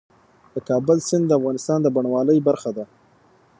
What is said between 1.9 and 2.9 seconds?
بڼوالۍ برخه ده.